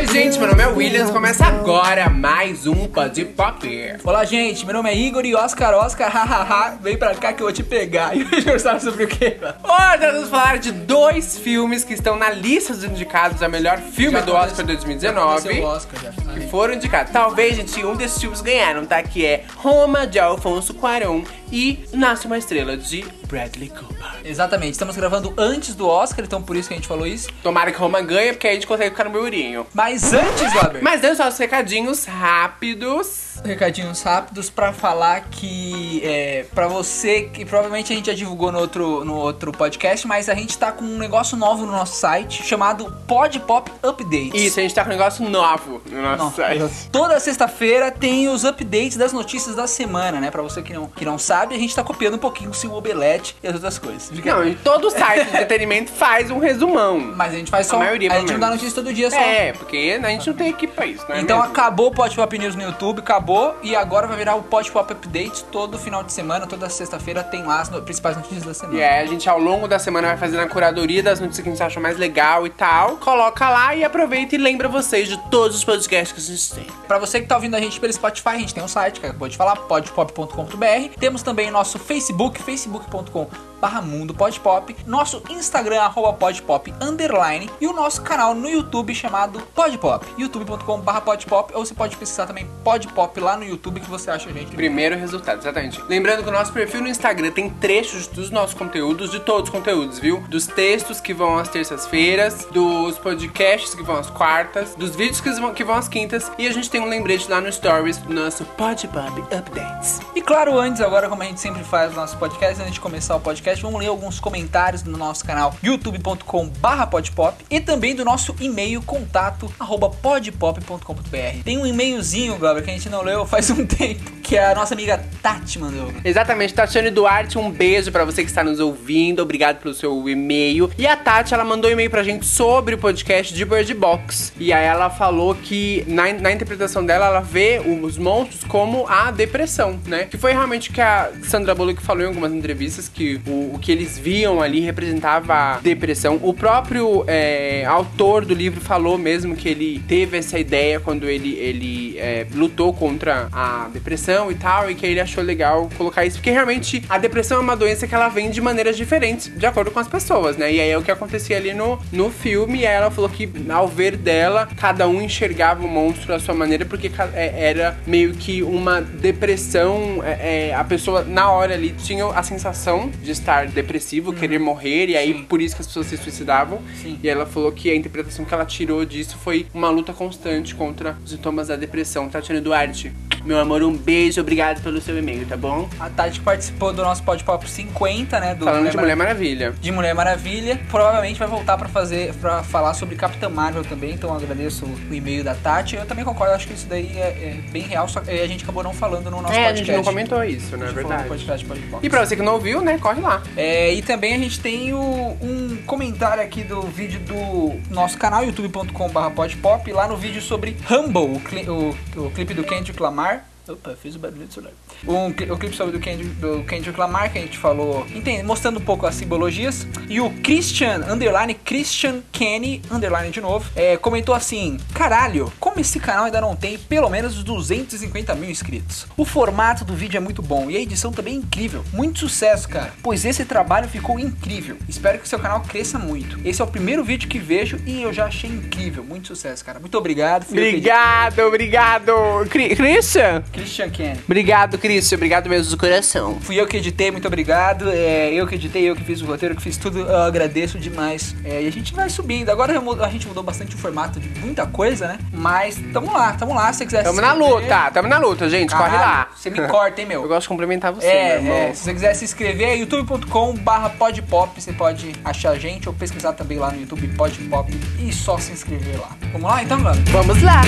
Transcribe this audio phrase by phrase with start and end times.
[0.00, 1.10] Oi, gente, meu nome é Williams.
[1.10, 3.68] Começa agora mais um Pod Pop.
[4.02, 7.46] Olá, gente, meu nome é Igor e Oscar, Oscar, hahaha, vem pra cá que eu
[7.46, 8.16] vou te pegar.
[8.16, 9.36] E hoje nós sabe sobre o quê?
[9.42, 13.76] Hoje nós vamos falar de dois filmes que estão na lista dos indicados a melhor
[13.76, 15.20] filme Já do Oscar já 2019.
[15.20, 16.32] aconteceu o Oscar, já.
[16.32, 17.12] Que foram indicados.
[17.12, 19.02] Talvez, gente, um desses filmes ganharam, tá?
[19.02, 23.96] Que é Roma, de Alfonso Cuarón e Nasce uma Estrela, de Bradley Cooper.
[24.24, 27.28] Exatamente, estamos gravando antes do Oscar, então por isso que a gente falou isso.
[27.42, 29.66] Tomara que Roma ganhe, porque aí a gente consegue ficar no meu urinho.
[29.74, 33.40] Mas antes, Robert, Mas deu só os recadinhos rápidos.
[33.44, 38.58] recadinhos rápidos pra falar que é, para você que provavelmente a gente já divulgou no
[38.58, 42.42] outro, no outro podcast, mas a gente tá com um negócio novo no nosso site
[42.44, 44.32] chamado Pod Pop Updates.
[44.34, 46.88] Isso, a gente tá com um negócio novo no nosso Não, site.
[46.90, 50.30] Toda sexta-feira tem os updates das notícias da semana, né?
[50.30, 52.72] Pra você que não, que não sabe, a gente tá copiando um pouquinho o seu
[52.72, 54.10] Omelete e as outras coisas.
[54.24, 56.98] Não, e todo site de entretenimento faz um resumão.
[57.00, 57.76] Mas a gente faz só.
[57.76, 59.18] A maioria, a gente não dá notícia todo dia só.
[59.18, 61.20] É, porque a gente não tem equipe pra isso, né?
[61.20, 61.50] Então mesmo?
[61.52, 63.54] acabou o Pod Pop News no YouTube, acabou.
[63.62, 67.42] E agora vai virar o Pod Pop Update todo final de semana, toda sexta-feira tem
[67.44, 68.78] lá as no- principais notícias da semana.
[68.78, 71.48] E aí a gente ao longo da semana vai fazendo a curadoria das notícias que
[71.48, 72.96] a gente acha mais legal e tal.
[72.98, 76.74] Coloca lá e aproveita e lembra vocês de todos os podcasts que a gente tem.
[76.86, 79.06] Pra você que tá ouvindo a gente pelo Spotify, a gente tem um site que
[79.06, 80.94] acabou de falar, podpop.com.br.
[80.98, 87.66] Temos também o nosso Facebook, facebook.com barra mundo podpop, nosso Instagram, arroba podpop, underline, e
[87.66, 92.46] o nosso canal no YouTube chamado Podpop, youtube.com barra podpop, ou você pode pesquisar também
[92.64, 94.54] Podpop lá no YouTube que você acha a gente.
[94.54, 95.82] Primeiro resultado, exatamente.
[95.88, 99.50] Lembrando que o nosso perfil no Instagram tem trechos dos nossos conteúdos, de todos os
[99.50, 100.20] conteúdos, viu?
[100.28, 105.30] Dos textos que vão às terças-feiras, dos podcasts que vão às quartas, dos vídeos que
[105.30, 108.12] vão, que vão às quintas, e a gente tem um lembrete lá no Stories do
[108.12, 110.00] nosso Pod Pop Updates.
[110.14, 113.16] E claro, antes, agora, como a gente sempre faz no nosso podcast, antes de começar
[113.16, 118.04] o podcast, vamos ler alguns comentários no nosso canal youtube.com barra podpop e também do
[118.04, 121.42] nosso e-mail contato arroba podpop.com.br.
[121.42, 124.74] Tem um e-mailzinho, Glauber, que a gente não leu faz um tempo, que a nossa
[124.74, 125.92] amiga Tati mandou.
[126.04, 130.70] Exatamente, Tatiane Duarte, um beijo pra você que está nos ouvindo, obrigado pelo seu e-mail.
[130.76, 134.32] E a Tati, ela mandou um e-mail pra gente sobre o podcast de Bird Box.
[134.38, 139.10] E aí ela falou que na, na interpretação dela, ela vê os monstros como a
[139.10, 140.04] depressão, né?
[140.04, 143.72] Que foi realmente que a Sandra Bullock falou em algumas entrevistas, que o, o que
[143.72, 146.18] eles viam ali representava depressão.
[146.22, 151.34] O próprio é, autor do livro falou mesmo que ele teve essa ideia quando ele,
[151.34, 156.18] ele é, lutou contra a depressão e tal, e que ele achou legal colocar isso,
[156.18, 159.70] porque realmente a depressão é uma doença que ela vem de maneiras diferentes, de acordo
[159.70, 160.52] com as pessoas, né?
[160.52, 163.28] E aí é o que acontecia ali no, no filme, e aí ela falou que
[163.48, 168.12] ao ver dela, cada um enxergava o monstro à sua maneira, porque é, era meio
[168.14, 173.29] que uma depressão, é, é, a pessoa na hora ali tinha a sensação de estar
[173.46, 175.22] depressivo, querer morrer, e aí Sim.
[175.24, 176.60] por isso que as pessoas se suicidavam.
[176.82, 176.98] Sim.
[177.02, 180.96] E ela falou que a interpretação que ela tirou disso foi uma luta constante contra
[181.04, 182.08] os sintomas da depressão.
[182.08, 182.92] Tatiana Duarte,
[183.24, 185.68] meu amor, um beijo, obrigado pelo seu e-mail, tá bom?
[185.78, 188.34] A Tati que participou do nosso Podpop 50, né?
[188.34, 189.54] Do Falando de Mulher Mara- Maravilha.
[189.60, 190.58] de Mulher Maravilha.
[190.70, 193.92] Provavelmente vai voltar pra fazer, para falar sobre Capitã Marvel também.
[193.92, 195.76] Então eu agradeço o e-mail da Tati.
[195.76, 198.42] Eu também concordo, acho que isso daí é, é bem real, só que a gente
[198.42, 199.58] acabou não falando no nosso É, a podcast.
[199.66, 201.08] gente não comentou isso, não A é verdade?
[201.08, 201.86] podcast Podpop.
[201.86, 203.19] E pra você que não ouviu, né, corre lá.
[203.36, 208.24] É, e também a gente tem o- um comentário aqui do vídeo do nosso canal,
[208.24, 213.29] youtube.com.br podpop, lá no vídeo sobre Humble, o, cli- o- o clipe do Kendrick Lamar.
[213.52, 214.52] Opa, fiz o barulho do celular.
[214.86, 218.58] Um, o clipe sobre do Kendrick, do Kendrick Lamar, que a gente falou, entende, mostrando
[218.58, 219.66] um pouco as simbologias.
[219.88, 225.80] E o Christian, underline, Christian Kenny, underline de novo, é, comentou assim: Caralho, como esse
[225.80, 228.86] canal ainda não tem pelo menos 250 mil inscritos?
[228.96, 231.64] O formato do vídeo é muito bom e a edição também é incrível.
[231.72, 234.56] Muito sucesso, cara, pois esse trabalho ficou incrível.
[234.68, 236.18] Espero que seu canal cresça muito.
[236.24, 238.84] Esse é o primeiro vídeo que vejo e eu já achei incrível.
[238.84, 239.58] Muito sucesso, cara.
[239.58, 240.26] Muito obrigado.
[240.30, 241.92] Obrigado, obrigado.
[242.30, 243.24] Christian?
[243.40, 244.00] Christian Kenny.
[244.04, 244.96] Obrigado, Christian.
[244.96, 246.18] Obrigado mesmo do coração.
[246.20, 247.68] Fui eu que editei, muito obrigado.
[247.70, 249.80] É, eu que editei, eu que fiz o roteiro, que fiz tudo.
[249.80, 251.14] Eu agradeço demais.
[251.24, 252.28] É, e a gente vai subindo.
[252.30, 252.52] Agora
[252.84, 254.98] a gente mudou bastante o formato de muita coisa, né?
[255.12, 256.52] Mas tamo lá, tamo lá.
[256.52, 258.50] Se você quiser Tamo se na inscrever- luta, tamo na luta, gente.
[258.54, 259.08] Corre Caralho, lá.
[259.16, 260.02] Você me corta, hein, meu?
[260.04, 261.48] Eu gosto de cumprimentar você, É, meu irmão.
[261.48, 265.68] é, se você quiser se inscrever, é youtube.com barra podpop, você pode achar a gente
[265.68, 268.90] ou pesquisar também lá no YouTube podpop e só se inscrever lá.
[269.12, 269.82] Vamos lá então, galera?
[269.90, 270.42] Vamos lá.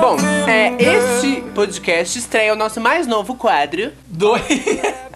[0.00, 0.16] Bom,
[0.48, 3.92] é, este podcast estreia o nosso mais novo quadro.
[4.08, 4.40] Dois.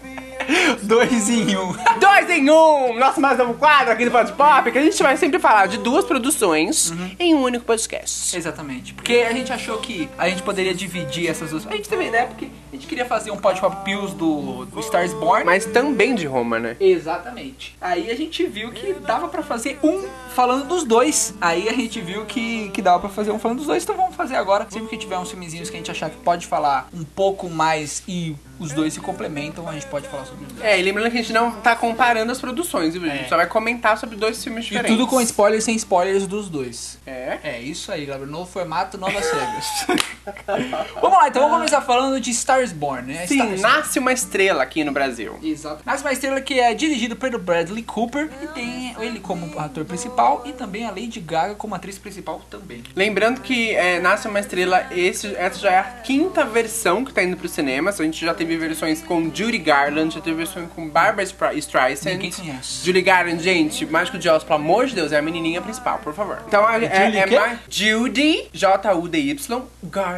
[0.82, 1.72] Dois em um.
[1.98, 2.98] Dois em um!
[2.98, 5.78] Nosso mais novo quadro aqui do Pod Pop, que a gente vai sempre falar de
[5.78, 8.36] duas produções em um único podcast.
[8.36, 8.94] Exatamente.
[8.94, 11.66] Porque a gente achou que a gente poderia dividir essas duas.
[11.66, 14.80] A gente teve ideia porque a gente queria fazer um Pod Pop Pills do, do
[14.80, 15.44] Stars Born.
[15.44, 16.76] Mas também de Roma, né?
[16.80, 17.76] Exatamente.
[17.80, 20.04] Aí a gente viu que dava pra fazer um
[20.34, 21.34] falando dos dois.
[21.40, 24.14] Aí a gente viu que, que dava pra fazer um falando dos dois, então vamos
[24.14, 24.66] fazer agora.
[24.70, 28.02] Sempre que tiver uns filmezinhos que a gente achar que pode falar um pouco mais
[28.06, 30.33] e os dois se complementam, a gente pode falar sobre.
[30.62, 33.04] É, e lembrando que a gente não tá comparando as produções, viu?
[33.04, 33.28] A gente É.
[33.28, 34.96] só vai comentar sobre dois filmes E diferentes.
[34.96, 36.98] tudo com spoilers sem spoilers dos dois.
[37.06, 37.38] É?
[37.42, 38.24] É isso aí, galera.
[38.26, 39.66] Novo formato, novas regras.
[41.00, 43.26] vamos lá, então vamos começar falando de Stars Born, né?
[43.26, 45.38] Sim, Stars- nasce uma estrela aqui no Brasil.
[45.42, 45.82] Exato.
[45.84, 50.42] Nasce uma estrela que é dirigido pelo Bradley Cooper e tem ele como ator principal
[50.46, 52.82] e também a Lady Gaga como atriz principal também.
[52.96, 57.22] Lembrando que é, Nasce uma Estrela, esse, essa já é a quinta versão que tá
[57.22, 57.90] indo pro cinema.
[57.90, 62.12] A gente já teve versões com Judy Garland, já teve versões com Barbara Spra- Streisand.
[62.12, 62.84] Ninguém conhece.
[62.84, 66.14] Judy Garland, gente, Mágico de Oz, pelo amor de Deus, é a menininha principal, por
[66.14, 66.42] favor.
[66.46, 70.13] Então é, é, Judy é mais Judy, J-U-D-Y, Garland.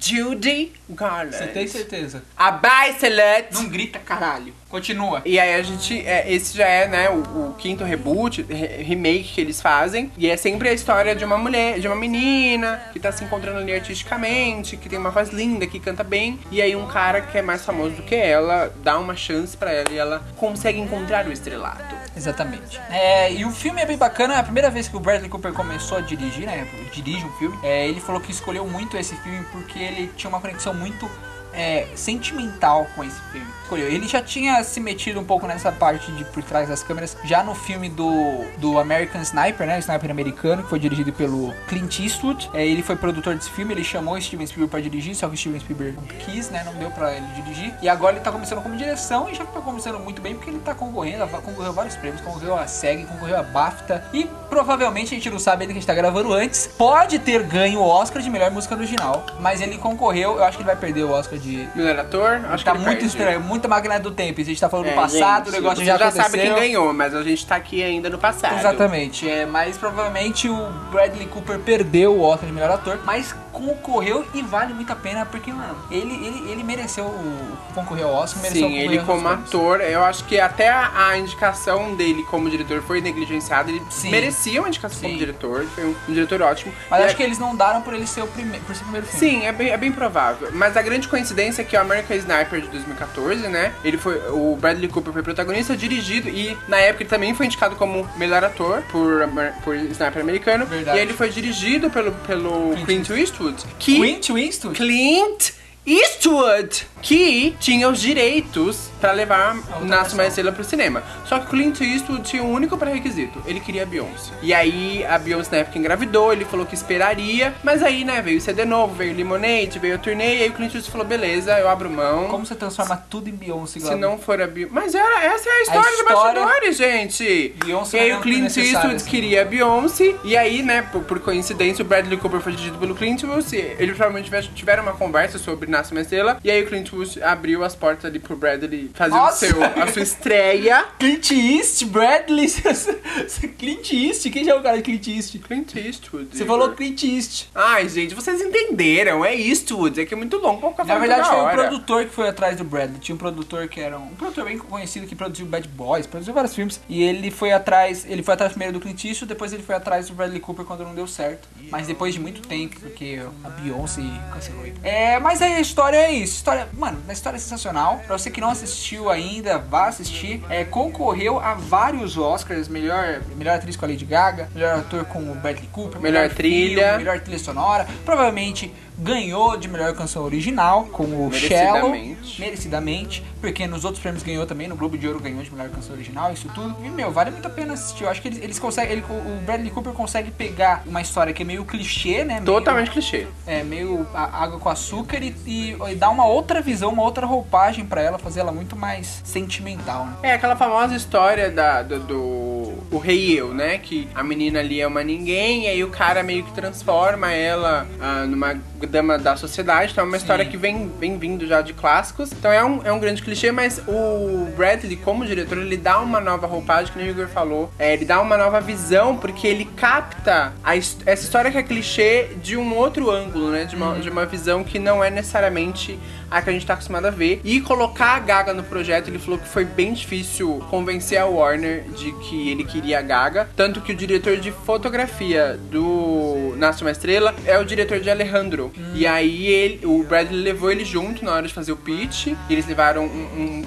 [0.00, 1.36] Judy Garland.
[1.36, 2.22] Você tem certeza?
[2.36, 3.52] A Bacelet.
[3.52, 4.54] Não grita caralho.
[4.72, 5.20] Continua.
[5.26, 6.00] E aí a gente.
[6.06, 7.18] é, esse já é, né, o,
[7.50, 10.10] o quinto reboot, re- remake que eles fazem.
[10.16, 13.58] E é sempre a história de uma mulher, de uma menina que tá se encontrando
[13.58, 16.40] ali artisticamente, que tem uma voz linda, que canta bem.
[16.50, 19.70] E aí um cara que é mais famoso do que ela dá uma chance pra
[19.70, 21.94] ela e ela consegue encontrar o estrelato.
[22.16, 22.80] Exatamente.
[22.90, 25.52] É, e o filme é bem bacana, é a primeira vez que o Bradley Cooper
[25.52, 26.66] começou a dirigir, né?
[26.92, 27.58] Dirige um filme.
[27.62, 31.10] É, ele falou que escolheu muito esse filme porque ele tinha uma conexão muito
[31.52, 33.46] é, sentimental com esse filme.
[33.80, 37.42] Ele já tinha se metido um pouco nessa parte de por trás das câmeras, já
[37.42, 39.76] no filme do, do American Sniper, né?
[39.76, 42.50] O Sniper americano, que foi dirigido pelo Clint Eastwood.
[42.52, 45.60] É, ele foi produtor desse filme, ele chamou Steven Spielberg pra dirigir, só que Steven
[45.60, 46.62] Spielberg não quis, né?
[46.64, 47.74] Não deu pra ele dirigir.
[47.80, 50.58] E agora ele tá começando como direção e já tá começando muito bem porque ele
[50.58, 55.30] tá concorrendo, concorreu vários prêmios, concorreu a SEG, concorreu a BAFTA e provavelmente a gente
[55.30, 56.66] não sabe ainda que a gente tá gravando antes.
[56.76, 60.62] Pode ter ganho o Oscar de melhor música original, mas ele concorreu, eu acho que
[60.62, 62.40] ele vai perder o Oscar de Melhor ator?
[62.50, 63.06] Acho tá que ele muito perde.
[63.06, 64.38] estranho, muita máquina do tempo.
[64.42, 66.22] A gente tá falando É, do passado, gente, o negócio já, já aconteceu.
[66.24, 68.58] sabe quem ganhou, mas a gente tá aqui ainda no passado.
[68.58, 74.24] Exatamente, é, mas provavelmente o Bradley Cooper perdeu o Oscar de melhor ator, mas concorreu
[74.34, 78.42] e vale muito a pena porque, mano, ele, ele, ele mereceu o, concorrer ao Oscar,
[78.42, 82.82] mereceu Sim, ele como ator, eu acho que até a, a indicação dele como diretor
[82.82, 83.70] foi negligenciada.
[83.70, 84.10] Ele Sim.
[84.10, 85.06] merecia uma indicação Sim.
[85.06, 86.72] como diretor, ele foi um, um diretor ótimo.
[86.90, 88.82] Mas E acho a- que eles não daram por ele ser o primeiro, por ser
[88.82, 89.20] o primeiro filme.
[89.40, 90.48] Sim, é bem, é bem provável.
[90.52, 93.72] Mas a grande coincidência é que o American Sniper de 2014, né?
[93.84, 94.16] Ele foi.
[94.30, 98.42] O Bradley Cooper foi protagonista, dirigido, e na época ele também foi indicado como melhor
[98.44, 99.28] ator por,
[99.62, 100.66] por Sniper americano.
[100.66, 100.98] Verdade.
[100.98, 103.08] E ele foi dirigido pelo, pelo Clint Clint
[103.42, 103.64] Eastwood.
[103.78, 104.76] Que Clint Eastwood?
[104.76, 105.52] Clint
[105.84, 111.02] Eastwood, que tinha os direitos pra levar Nasce uma Estrela pro cinema.
[111.26, 114.32] Só que o Clint Eastwood tinha um único pré-requisito, ele queria a Beyoncé.
[114.40, 118.38] E aí a Beyoncé na época engravidou, ele falou que esperaria, mas aí, né, veio
[118.38, 121.06] o CD novo, veio o Lemonade, veio a turnê, e aí o Clint Eastwood falou,
[121.06, 122.28] beleza, eu abro mão.
[122.28, 124.72] Como você transforma tudo em Beyoncé, Se não for a Beyoncé.
[124.74, 127.54] Mas era, essa é a história, história- de bastidores, gente.
[127.64, 129.10] Beyoncé e aí o Clint Eastwood assim.
[129.10, 130.14] queria a Beyoncé.
[130.24, 133.56] E aí, né, por, por coincidência, o Bradley Cooper foi dirigido pelo Clint Eastwood.
[133.56, 136.38] Eles provavelmente tiver- tiveram uma conversa sobre Nasce uma Estrela.
[136.44, 139.46] E aí o Clint Eastwood abriu as portas ali pro Bradley fazer o Nossa!
[139.46, 140.84] seu, a sua estreia.
[140.98, 142.46] Clint East, Bradley,
[143.58, 145.38] Clint East, quem já é o cara de Clint East?
[145.38, 146.28] Clint Eastwood.
[146.36, 146.58] Você Igor.
[146.58, 147.46] falou Clint East.
[147.54, 149.24] Ai, gente, vocês entenderam.
[149.24, 150.00] É Eastwood.
[150.00, 151.56] É que é muito longo pra ficar Na verdade, foi o hora.
[151.56, 153.00] produtor que foi atrás do Bradley.
[153.00, 156.34] Tinha um produtor que era um, um produtor bem conhecido que produziu Bad Boys, produziu
[156.34, 156.80] vários filmes.
[156.88, 160.08] E ele foi atrás, ele foi atrás primeiro do Clint Eastwood, depois ele foi atrás
[160.08, 161.48] do Bradley Cooper quando não deu certo.
[161.70, 164.76] Mas depois de muito tempo, porque a Beyoncé cancelou ele.
[164.82, 166.34] É, mas aí a história é isso.
[166.36, 168.00] História, mano, a história sensacional.
[168.06, 170.42] Pra você que não assistiu ainda, vá assistir.
[170.50, 175.20] É, concorreu a vários Oscars, melhor, melhor atriz com a Lady Gaga, melhor ator com
[175.30, 176.82] o Bradley Cooper, Melhor trilha.
[176.88, 177.86] filme, melhor trilha sonora.
[178.04, 181.90] Provavelmente ganhou de melhor canção original com o Shallow.
[181.90, 182.40] Merecidamente.
[182.40, 185.94] Merecidamente, porque nos outros prêmios ganhou também, no Globo de Ouro ganhou de melhor canção
[185.94, 186.76] original, isso tudo.
[186.84, 188.04] E, meu, vale muito a pena assistir.
[188.04, 191.42] Eu acho que eles, eles conseguem, ele- o Bradley Cooper consegue pegar uma história que
[191.42, 192.34] é meio clichê, né?
[192.34, 193.26] Meio- Totalmente clichê.
[193.46, 197.26] é, meio a- água com açúcar e, e, e dar uma outra visão, uma outra
[197.26, 200.12] roupagem pra ela, fazer ela muito mais sentimental, né?
[200.22, 203.78] É aquela famosa história da, do, do o rei eu, né?
[203.78, 207.86] Que a menina ali é uma ninguém, e aí o cara meio que transforma ela
[208.00, 208.54] ah, numa
[208.86, 210.24] dama da sociedade, então é uma Sim.
[210.24, 212.32] história que vem, vem vindo já de clássicos.
[212.32, 216.20] Então é um, é um grande clichê, mas o Bradley, como diretor, ele dá uma
[216.20, 217.70] nova roupagem, que nem o Igor falou.
[217.78, 222.30] É, ele dá uma nova visão, porque ele capta a essa história que é clichê
[222.42, 223.64] de um outro ângulo, né?
[223.64, 225.98] De uma, de uma visão que não é necessariamente
[226.30, 227.40] a que a gente tá acostumado a ver.
[227.44, 231.84] E colocar a Gaga no projeto, ele falou que foi bem difícil convencer a Warner
[231.90, 233.48] de que ele queria a Gaga.
[233.54, 236.31] Tanto que o diretor de fotografia do
[236.62, 238.72] Nasce uma Estrela é o diretor de Alejandro.
[238.94, 242.28] E aí ele, o Bradley levou ele junto na hora de fazer o pitch.
[242.28, 243.08] E eles levaram um,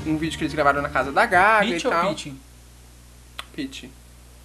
[0.06, 2.10] um- um vídeo que eles gravaram na casa da Gaga Pitch e tal.
[2.10, 2.40] pitching?
[3.54, 3.84] Pitch.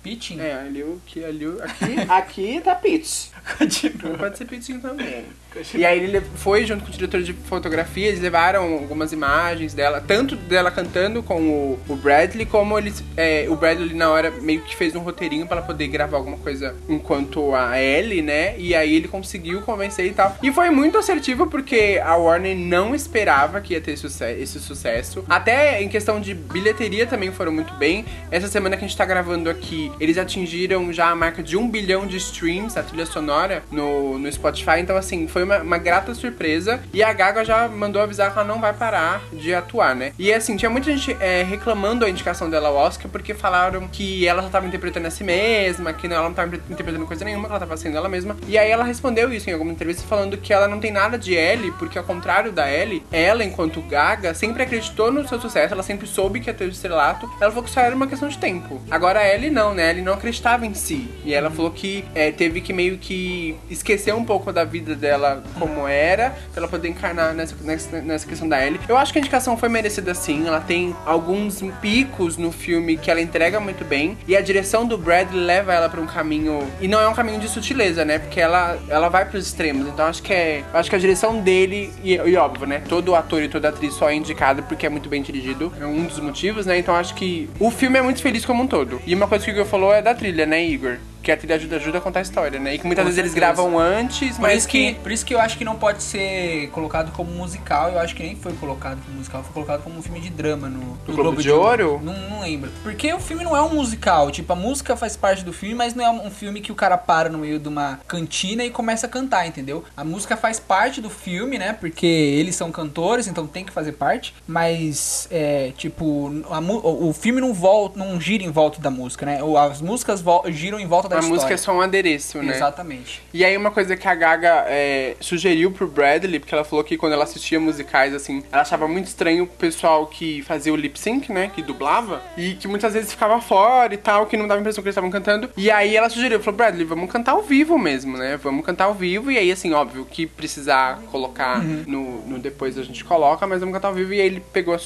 [0.03, 0.41] Pitching?
[0.41, 3.27] É, ali o que ali aqui, aqui tá pitch.
[3.57, 4.19] Continua.
[4.19, 5.27] Pode ser pitching também.
[5.75, 9.75] E aí ele le- foi junto com o diretor de fotografia, eles levaram algumas imagens
[9.75, 13.03] dela, tanto dela cantando com o, Bradley, como eles.
[13.17, 16.37] é, o Bradley na hora meio que fez um roteirinho pra ela poder gravar alguma
[16.39, 18.55] coisa enquanto a Ellie, né?
[18.59, 20.37] E aí ele conseguiu convencer e tal.
[20.43, 25.25] E foi muito assertivo porque a Warner não esperava que ia ter esse sucesso.
[25.29, 28.05] Até em questão de bilheteria também foram muito bem.
[28.31, 31.69] Essa semana que a gente tá gravando aqui, eles atingiram já a marca de um
[31.69, 34.79] bilhão de streams, a trilha sonora, no, no Spotify.
[34.81, 36.81] Então, assim, foi uma, uma grata surpresa.
[36.93, 40.13] E a Gaga já mandou avisar que ela não vai parar de atuar, né?
[40.19, 44.27] E assim, tinha muita gente é, reclamando a indicação dela ao Oscar porque falaram que
[44.27, 47.47] ela só tava interpretando a si mesma, que não, ela não tava interpretando coisa nenhuma,
[47.47, 48.37] que ela tava sendo ela mesma.
[48.47, 51.35] E aí ela respondeu isso em alguma entrevista falando que ela não tem nada de
[51.35, 55.83] Ellie, porque ao contrário da Ellie, ela, enquanto Gaga, sempre acreditou no seu sucesso, ela
[55.83, 57.31] sempre soube que ia ter o estrelato.
[57.41, 58.81] Ela falou que só era uma questão de tempo.
[58.91, 59.91] Agora a Ellie não, né?
[59.91, 61.09] Ellie não acreditava em si.
[61.25, 65.30] E ela falou que é, teve que meio que esquecer um pouco da vida dela
[65.59, 68.81] como era, pra ela poder encarnar nessa, nessa, nessa questão da Ellie.
[68.89, 70.47] Eu acho que a indicação foi merecida sim.
[70.47, 74.17] Ela tem alguns picos no filme que ela entrega muito bem.
[74.27, 76.67] E a direção do Bradley leva ela pra um caminho.
[76.81, 78.19] E não é um caminho de sutileza, né?
[78.19, 79.89] Porque ela, ela vai pros extremos.
[79.89, 80.65] Então acho que é.
[80.73, 82.83] Acho que a direção dele, e, e óbvio, né?
[82.89, 85.73] Todo ator e toda atriz só é indicado porque é muito bem dirigido.
[85.81, 86.79] É um dos motivos, né?
[86.79, 89.01] Então acho que o filme é muito feliz como um todo.
[89.07, 90.99] E uma coisa que o Igor falou é da trilha, né, Igor?
[91.23, 92.75] Que a trilha ajuda, ajuda a contar a história, né?
[92.75, 93.53] E que muitas Com vezes eles certeza.
[93.55, 96.69] gravam antes, Por mas isso, que, por isso que eu acho que não pode ser
[96.71, 97.91] colocado como musical.
[97.91, 100.69] Eu acho que nem foi colocado como musical, foi colocado como um filme de drama
[100.69, 102.01] no, no Globo de Ouro?
[102.03, 102.71] Não, não lembro.
[102.83, 104.31] Porque o filme não é um musical.
[104.31, 106.97] Tipo, a música faz parte do filme, mas não é um filme que o cara
[106.97, 109.85] para no meio de uma cantina e começa a cantar, entendeu?
[109.97, 111.73] A música faz parte do filme, né?
[111.73, 114.35] Porque eles são cantores, então tem que fazer parte.
[114.47, 119.43] Mas, é, tipo, a o filme não volta, não gira em volta da música, né?
[119.43, 121.35] Ou As músicas giram em volta da a história.
[121.35, 122.55] música é só um adereço, né?
[122.55, 123.23] Exatamente.
[123.35, 126.97] E aí uma coisa que a Gaga é, sugeriu pro Bradley, porque ela falou que
[126.97, 130.99] quando ela assistia musicais, assim, ela achava muito estranho o pessoal que fazia o lip
[130.99, 134.61] sync, né, que dublava, e que muitas vezes ficava fora e tal, que não dava
[134.61, 135.51] a impressão que eles estavam cantando.
[135.57, 138.95] E aí ela sugeriu, falou, Bradley, vamos cantar ao vivo mesmo, né, vamos cantar ao
[138.95, 143.61] vivo, e aí, assim, óbvio, que precisar colocar no, no depois a gente coloca, mas
[143.61, 144.79] vamos cantar ao vivo, e aí ele pegou a,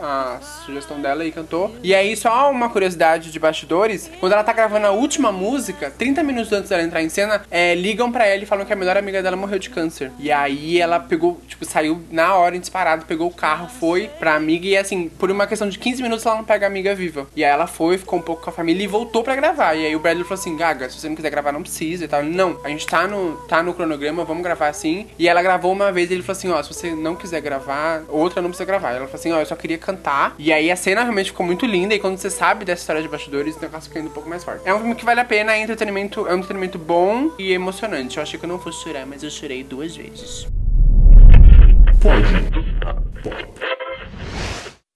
[0.00, 1.74] a- a sugestão dela e cantou.
[1.82, 6.22] E aí, só uma curiosidade de bastidores, quando ela tá gravando a última música, 30
[6.22, 8.96] minutos antes dela entrar em cena, é, ligam pra ela e falam que a melhor
[8.96, 10.10] amiga dela morreu de câncer.
[10.18, 14.66] E aí ela pegou, tipo, saiu na hora, disparado, pegou o carro, foi pra amiga
[14.66, 17.26] e assim, por uma questão de 15 minutos ela não pega a amiga viva.
[17.34, 19.74] E aí ela foi, ficou um pouco com a família e voltou pra gravar.
[19.74, 22.08] E aí o Bradley falou assim, Gaga, se você não quiser gravar, não precisa e
[22.08, 22.22] tal.
[22.22, 25.06] Não, a gente tá no, tá no cronograma, vamos gravar assim.
[25.18, 28.02] E ela gravou uma vez e ele falou assim, ó, se você não quiser gravar,
[28.08, 28.90] outra não precisa gravar.
[28.90, 30.34] Ela falou assim, ó, eu só queria cantar.
[30.38, 31.94] E aí a cena realmente ficou muito linda.
[31.94, 34.44] E quando você sabe dessa história de bastidores, o negócio fica indo um pouco mais
[34.44, 34.62] forte.
[34.64, 38.16] É um filme que vale a pena, é entretenimento, é um entretenimento bom e emocionante.
[38.16, 40.46] Eu achei que eu não fosse chorar, mas eu chorei duas vezes.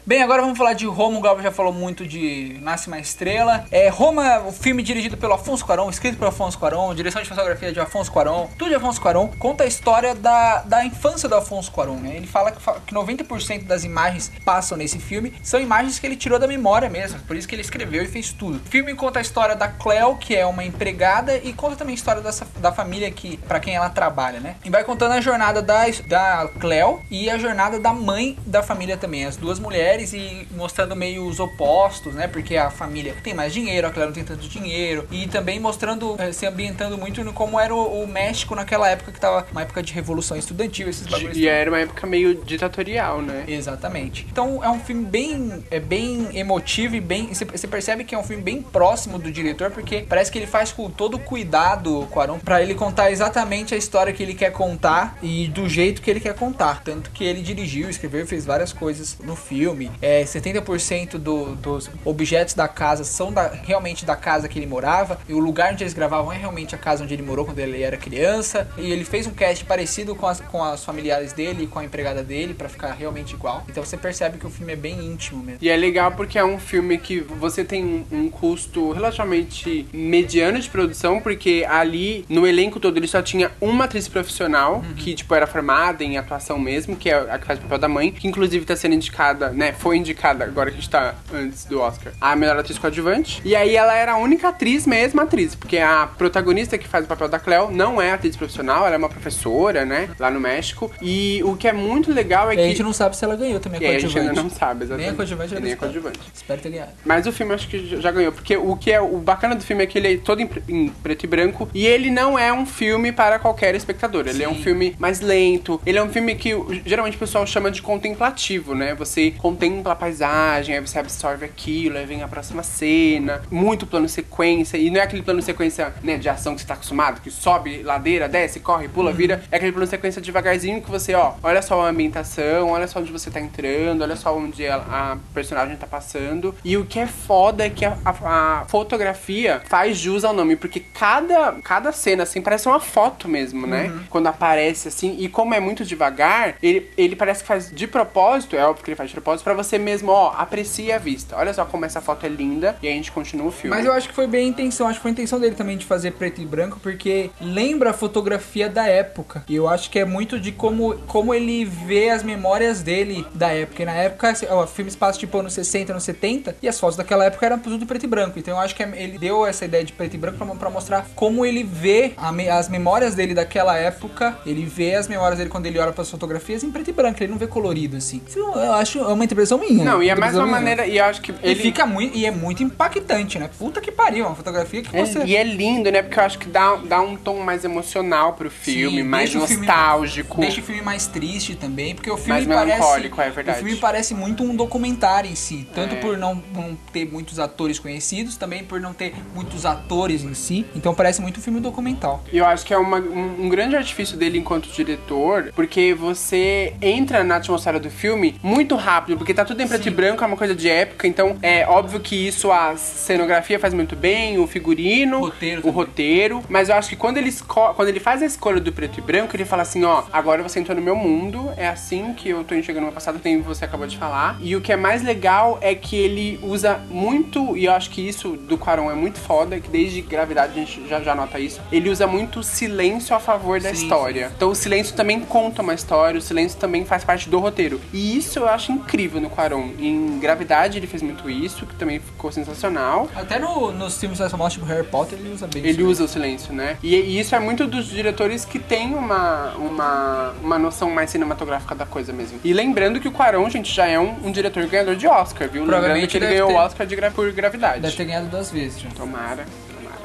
[0.06, 1.18] Bem, agora vamos falar de Roma.
[1.18, 3.66] O Glauber já falou muito de Nasce uma Estrela.
[3.72, 7.72] É, Roma, o filme dirigido pelo Afonso Cuarón, escrito pelo Afonso Cuarón, direção de fotografia
[7.72, 9.26] de Afonso Cuarón, tudo de Afonso Cuarón.
[9.36, 12.18] Conta a história da, da infância do Afonso Cuarón, né?
[12.18, 16.38] Ele fala que, que 90% das imagens passam nesse filme são imagens que ele tirou
[16.38, 17.18] da memória mesmo.
[17.22, 18.58] Por isso que ele escreveu e fez tudo.
[18.64, 21.96] O filme conta a história da Cleo, que é uma empregada, e conta também a
[21.96, 24.54] história dessa, da família que para quem ela trabalha, né?
[24.64, 28.96] E vai contando a jornada da, da Cleo e a jornada da mãe da família
[28.96, 29.24] também.
[29.24, 32.26] As duas mulheres e mostrando meio os opostos, né?
[32.28, 35.06] Porque a família tem mais dinheiro, a Cleo não tem tanto dinheiro.
[35.10, 39.12] E também mostrando, eh, se ambientando muito no como era o, o México naquela época,
[39.12, 41.36] que tava uma época de revolução estudantil, esses bagulhos.
[41.36, 43.44] E era uma época meio ditatorial, né?
[43.48, 44.26] Exatamente.
[44.30, 47.28] Então é um filme bem, é bem emotivo e bem.
[47.32, 50.46] Você você percebe que é um filme bem próximo do diretor, porque parece que ele
[50.46, 54.52] faz com todo cuidado o Quaron para ele contar exatamente a história que ele quer
[54.52, 56.82] contar e do jeito que ele quer contar.
[56.82, 59.85] Tanto que ele dirigiu, escreveu e fez várias coisas no filme.
[59.86, 64.66] Filme, é, 70% do, dos objetos da casa são da, realmente da casa que ele
[64.66, 67.58] morava, e o lugar onde eles gravavam é realmente a casa onde ele morou quando
[67.58, 71.64] ele era criança, e ele fez um cast parecido com as, com as familiares dele
[71.64, 73.64] e com a empregada dele, para ficar realmente igual.
[73.68, 75.58] Então você percebe que o filme é bem íntimo mesmo.
[75.60, 80.58] E é legal porque é um filme que você tem um, um custo relativamente mediano
[80.58, 85.34] de produção, porque ali no elenco todo ele só tinha uma atriz profissional, que tipo
[85.34, 88.26] era formada em atuação mesmo, que é a que faz o papel da mãe, que
[88.26, 89.72] inclusive tá sendo indicada, né?
[89.78, 93.40] Foi indicada, agora que a gente tá antes do Oscar, a melhor atriz coadjuvante.
[93.44, 97.08] E aí ela era a única atriz mesmo, atriz, porque a protagonista que faz o
[97.08, 100.08] papel da Cleo não é atriz profissional, ela é uma professora, né?
[100.18, 100.90] Lá no México.
[101.00, 102.62] E o que é muito legal é E que.
[102.62, 104.52] a gente não sabe se ela ganhou também a aí a gente ainda coadjuvante.
[104.54, 105.04] não sabe, exatamente.
[105.06, 106.20] Nem a coadjuvante, nem a coadjuvante.
[106.34, 106.90] Espero ter ganhado.
[107.04, 109.82] Mas o filme acho que já ganhou, porque o que é o bacana do filme
[109.84, 112.52] é que ele é todo em, pre- em preto e branco e ele não é
[112.52, 114.26] um filme para qualquer espectador.
[114.26, 114.62] Ele é um Sim.
[114.62, 115.80] filme mais lento.
[115.84, 116.54] Ele é um filme que
[116.84, 118.94] geralmente o pessoal chama de contemplativo, né?
[118.94, 124.08] Você contempla a paisagem, aí você absorve aquilo, aí vem a próxima cena, muito plano
[124.08, 127.30] sequência e não é aquele plano sequência, né, de ação que você tá acostumado, que
[127.30, 129.42] sobe ladeira, desce, corre, pula, vira.
[129.50, 133.12] É aquele plano sequência devagarzinho que você, ó, olha só a ambientação, olha só onde
[133.12, 136.54] você tá entrando, olha só onde a, a personagem tá passando.
[136.64, 140.56] E o que é foda é que a, a- a fotografia faz jus ao nome,
[140.56, 143.92] porque cada, cada cena, assim, parece uma foto mesmo, né?
[144.10, 148.56] Quando aparece, assim, e como é muito devagar, ele, ele parece que faz de propósito,
[148.56, 151.36] é óbvio que ele faz de propósito, pra você mesmo, ó, aprecie a vista.
[151.36, 153.76] Olha só como essa foto é linda, e a gente continua o filme.
[153.76, 155.76] Mas eu acho que foi bem a intenção, acho que foi a intenção dele também
[155.76, 159.44] de fazer preto e branco, porque lembra a fotografia da época.
[159.48, 163.48] E eu acho que é muito de como, como ele vê as memórias dele da
[163.52, 163.82] época.
[163.82, 166.78] E na época, assim, o filme se passa tipo anos 60, anos 70, e as
[166.78, 168.38] fotos daquela época eram tudo preto e branco.
[168.38, 171.06] Então eu acho que é- ele deu essa ideia de preto e branco pra mostrar
[171.14, 172.12] como ele vê
[172.56, 174.36] as memórias dele daquela época.
[174.46, 177.30] Ele vê as memórias dele quando ele olha pras fotografias em preto e branco, ele
[177.30, 178.20] não vê colorido assim.
[178.34, 179.84] Eu acho é uma interpretação minha.
[179.84, 180.56] Não, e é mais uma minha.
[180.56, 181.60] maneira, e eu acho que E ele...
[181.60, 182.16] fica muito.
[182.16, 183.50] E é muito impactante, né?
[183.58, 185.24] Puta que pariu, uma fotografia que É- você.
[185.24, 186.02] E é lindo, né?
[186.02, 189.44] Porque eu acho que dá, dá um tom mais emocional pro filme, Sim, mais deixa
[189.44, 190.40] o filme- nostálgico.
[190.40, 192.66] Deixa o filme mais triste também, porque o filme Mais parece.
[192.80, 193.58] melancólico, é verdade.
[193.60, 195.66] O filme parece muito um documentário em si.
[195.74, 195.98] Tanto É.
[195.98, 200.64] por não, não ter muitos atores conhecidos, também por não ter muitos atores em si.
[200.74, 202.22] Então parece muito um filme documental.
[202.32, 206.74] E eu acho que é uma- um, um grande artifício dele enquanto diretor, porque você
[206.80, 210.26] entra na atmosfera do filme muito rápido, porque tá tudo em preto e branco, é
[210.28, 214.46] uma coisa de época, então é óbvio que isso a cenografia faz muito bem, o
[214.46, 215.74] figurino, Roteiro o também.
[215.74, 219.02] roteiro, mas eu acho que quando ele, quando ele faz a escolha do preto e
[219.02, 222.44] branco, ele fala assim, ó, agora você entrou no meu mundo, é assim que eu
[222.44, 225.02] tô enxergando o meu passado, tem você acabou de falar, e o que é mais
[225.02, 229.18] legal é que ele usa muito, e eu acho que isso do Quaron é muito
[229.18, 233.16] foda, que desde Gravidade a gente já, já nota isso, ele usa muito o silêncio
[233.16, 234.30] a favor da Sim, história.
[234.36, 237.80] Então o silêncio também conta uma história, o silêncio também faz parte do roteiro.
[237.92, 239.70] E isso eu acho incrível no Quaron.
[239.78, 243.08] Em Gravidade ele fez muito isso, que também ficou sensacional.
[243.14, 246.08] Até no, nos filmes mais famosos, tipo Harry Potter, ele usa bem Ele usa o
[246.08, 246.76] silêncio, né?
[246.82, 251.74] E, e isso é muito dos diretores que tem uma, uma, uma noção mais cinematográfica
[251.74, 252.40] da coisa mesmo.
[252.44, 255.64] E lembrando que o Quaron, gente, já é um, um diretor ganhador de Oscar, viu?
[255.64, 256.56] Lembrando que ele ganhou o.
[256.56, 257.80] Oscar de por gravidade.
[257.80, 258.82] Deve ter ganhado duas vezes.
[258.94, 259.46] Tomara, tomara.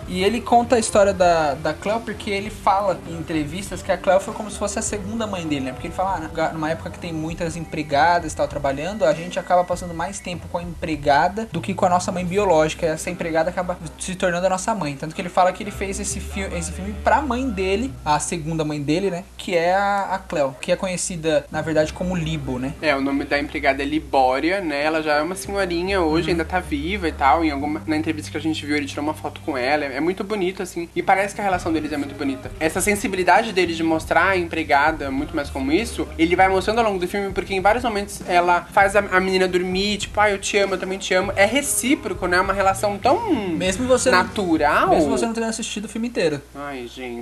[0.07, 3.97] E ele conta a história da, da Cleo porque ele fala em entrevistas que a
[3.97, 5.71] Cleo foi como se fosse a segunda mãe dele, né?
[5.71, 9.39] Porque ele fala, ah, numa época que tem muitas empregadas e tal trabalhando, a gente
[9.39, 12.85] acaba passando mais tempo com a empregada do que com a nossa mãe biológica.
[12.85, 14.95] E essa empregada acaba se tornando a nossa mãe.
[14.95, 18.19] Tanto que ele fala que ele fez esse, fi esse filme pra mãe dele, a
[18.19, 19.23] segunda mãe dele, né?
[19.37, 22.73] Que é a, a Cleo, que é conhecida, na verdade, como Libo, né?
[22.81, 24.83] É, o nome da empregada é Libória, né?
[24.83, 27.45] Ela já é uma senhorinha hoje, ainda tá viva e tal.
[27.45, 29.85] Em alguma, na entrevista que a gente viu, ele tirou uma foto com ela.
[29.85, 30.89] É muito bonito, assim.
[30.95, 32.51] E parece que a relação deles é muito bonita.
[32.59, 36.85] Essa sensibilidade dele de mostrar a empregada muito mais como isso, ele vai mostrando ao
[36.85, 40.29] longo do filme, porque em vários momentos ela faz a, a menina dormir, tipo, ah,
[40.29, 41.31] eu te amo, eu também te amo.
[41.35, 42.39] É recíproco, né?
[42.41, 44.89] Uma relação tão Mesmo você não- natural.
[44.89, 46.41] Mesmo você não tendo assistido o filme inteiro.
[46.55, 47.21] Ai, gente,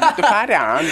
[0.00, 0.88] muito parado.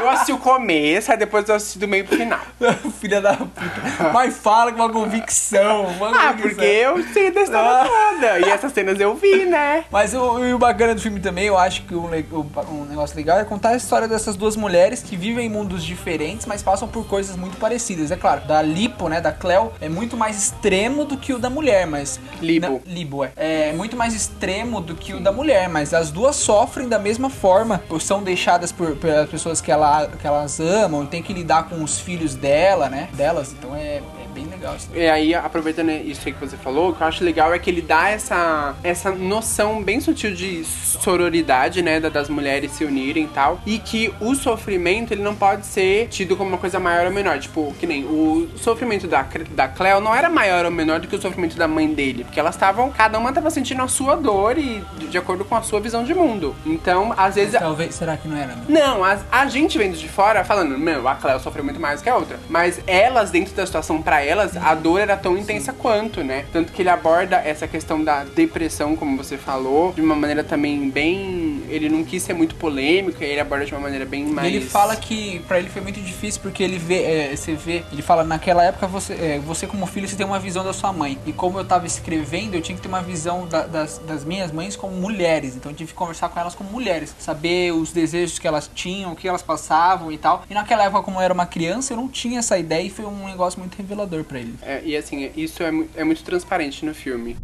[0.00, 2.40] Eu assisti o começo, aí depois eu assisti do meio pro final.
[3.00, 4.10] Filha da puta.
[4.12, 5.86] Mas fala com uma convicção.
[5.86, 6.48] uma Ah, convicção.
[6.50, 7.86] porque eu sei da história Ah.
[8.12, 8.40] toda.
[8.40, 9.84] E essas cenas eu vi, né?
[9.90, 13.38] Mas o, e o bacana do filme também, eu acho que um, um negócio legal
[13.38, 17.06] é contar a história dessas duas mulheres que vivem em mundos diferentes, mas passam por
[17.06, 18.10] coisas muito parecidas.
[18.10, 21.50] É claro, da Lipo, né, da Cleo, é muito mais extremo do que o da
[21.50, 22.18] mulher, mas...
[22.40, 22.66] Libo.
[22.86, 23.32] Na- Libo, é.
[23.36, 27.28] É muito mais extremo do que o da mulher, mas as duas sofrem da mesma
[27.30, 31.68] forma, ou são deixadas por, pelas pessoas que ela, que elas amam, tem que lidar
[31.68, 33.08] com os filhos dela, né?
[33.14, 34.23] Delas, então é, é
[34.72, 34.88] Assim.
[34.94, 37.70] E aí, aproveitando isso aí que você falou, o que eu acho legal é que
[37.70, 43.28] ele dá essa, essa noção bem sutil de sororidade, né, das mulheres se unirem e
[43.28, 47.12] tal, e que o sofrimento, ele não pode ser tido como uma coisa maior ou
[47.12, 51.08] menor, tipo, que nem o sofrimento da, da Cleo não era maior ou menor do
[51.08, 54.16] que o sofrimento da mãe dele, porque elas estavam, cada uma tava sentindo a sua
[54.16, 56.54] dor e de acordo com a sua visão de mundo.
[56.64, 57.58] Então, às vezes...
[57.58, 58.54] Talvez, será que não era?
[58.56, 58.64] Meu?
[58.68, 62.08] Não, a, a gente vendo de fora falando, meu, a Cleo sofreu muito mais que
[62.08, 66.22] a outra, mas elas, dentro da situação, para elas, a dor era tão intensa quanto,
[66.22, 66.44] né?
[66.52, 70.90] Tanto que ele aborda essa questão da depressão, como você falou, de uma maneira também
[70.90, 71.62] bem.
[71.68, 74.48] Ele não quis ser muito polêmico, ele aborda de uma maneira bem mais.
[74.48, 78.02] Ele fala que para ele foi muito difícil porque ele vê, é, você vê, ele
[78.02, 81.18] fala naquela época você, é, você como filho você tem uma visão da sua mãe
[81.26, 84.52] e como eu tava escrevendo eu tinha que ter uma visão da, das, das minhas
[84.52, 88.38] mães como mulheres, então eu tive que conversar com elas como mulheres, saber os desejos
[88.38, 90.44] que elas tinham, o que elas passavam e tal.
[90.48, 93.04] E naquela época como eu era uma criança eu não tinha essa ideia e foi
[93.04, 94.43] um negócio muito revelador para ele.
[94.62, 97.36] É, e assim isso é, é muito transparente no filme.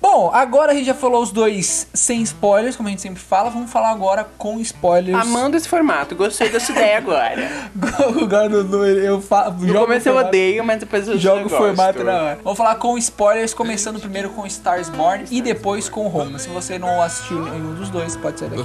[0.00, 3.50] Bom, agora a gente já falou os dois sem spoilers, como a gente sempre fala.
[3.50, 5.16] Vamos falar agora com spoilers.
[5.16, 7.70] Amando esse formato, gostei dessa ideia agora.
[8.20, 9.54] agora no, no, eu falo.
[9.60, 12.38] No começo eu odeio, mas depois eu jogo o formato na hora.
[12.42, 16.38] Vamos falar com spoilers, começando primeiro com Stars Born e depois com Roma.
[16.38, 18.62] Se você não assistiu nenhum dos dois, pode ser daqui.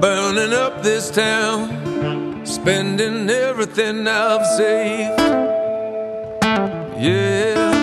[0.00, 5.20] Burning up this town, spending everything I've saved.
[6.98, 7.79] Yeah.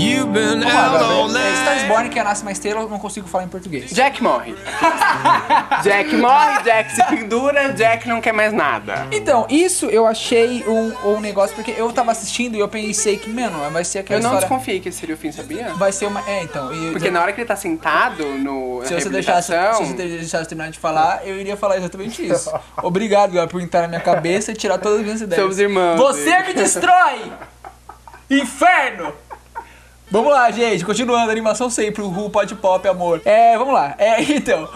[0.00, 1.46] You've been out all night.
[1.46, 3.90] É Stars Born, que é Nasce Uma Estrela, eu não consigo falar em português.
[3.90, 4.54] Jack morre.
[5.84, 9.06] Jack morre, Jack se pendura, Jack não quer mais nada.
[9.12, 13.28] Então, isso eu achei um, um negócio, porque eu tava assistindo e eu pensei que,
[13.28, 14.48] mano, vai ser aquela Eu não história...
[14.48, 15.74] desconfiei que esse seria o fim, sabia?
[15.74, 16.26] Vai ser uma...
[16.26, 16.72] É, então...
[16.72, 20.48] e- Porque na hora que ele tá sentado no Se você, deixasse, se você deixasse
[20.48, 22.50] terminar de falar, eu iria falar exatamente isso.
[22.82, 25.42] Obrigado, Gabriel, por entrar na minha cabeça e tirar todas as minhas ideias.
[25.42, 25.98] Seus irmãos.
[25.98, 27.32] Você me destrói!
[28.30, 29.12] Inferno!
[30.10, 33.22] Vamos lá, gente, continuando, animação sempre, o Ru pode pop, amor.
[33.24, 33.94] É, vamos lá.
[33.96, 34.68] É, então.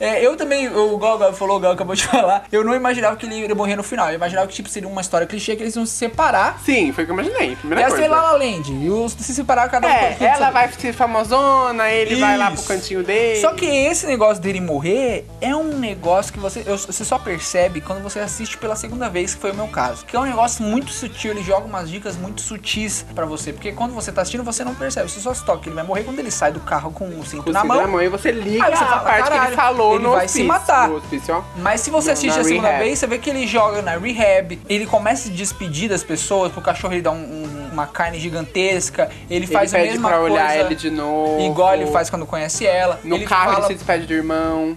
[0.00, 3.24] é, eu também, o Gal falou, o Gal acabou de falar, eu não imaginava que
[3.24, 4.08] ele ia morrer no final.
[4.08, 6.58] Eu imaginava que tipo, seria uma história clichê que eles iam se separar.
[6.64, 7.54] Sim, foi o que eu imaginei.
[7.56, 8.02] Primeira Ia coisa.
[8.02, 8.72] ser La La Land.
[8.72, 9.90] E os se separar cada um.
[9.90, 12.66] É, ela vai ser famosona, ele vai lá pro Isso.
[12.68, 13.40] cantinho dele.
[13.40, 17.80] Só que esse negócio dele morrer é um negócio que você, eu- você só percebe
[17.80, 20.04] quando você assiste pela segunda vez, que foi o meu caso.
[20.04, 23.52] Que é um negócio muito sutil, ele joga umas dicas muito sutis pra você.
[23.52, 25.68] Porque quando você tá assistindo, você não percebe, você só se toca.
[25.68, 27.76] Ele vai morrer quando ele sai do carro com o cinto Com na mão.
[27.80, 30.04] na mão e você liga Aí você a fala, parte que "Caralho, ele falou ele
[30.04, 31.42] no vai se hospício, matar." no hospício, ó.
[31.56, 32.84] Mas se você na a segunda rehab.
[32.84, 36.50] vez, você vê que ele joga na rehab, ele começa a se despedir das pessoas,
[36.52, 40.08] pro cachorro ele dá um- um- uma carne gigantesca, ele faz ele a pede mesma
[40.08, 40.34] pra coisa.
[40.34, 41.40] olhar ele de novo.
[41.40, 42.98] Igual ele faz quando conhece ela.
[43.04, 43.58] No ele carro fala...
[43.58, 44.76] ele se despede do irmão.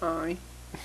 [0.00, 0.36] Ai.